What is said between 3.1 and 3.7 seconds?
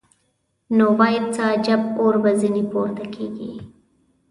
کېږي.